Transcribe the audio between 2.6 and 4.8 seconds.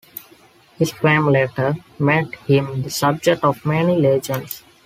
the subject of many legends.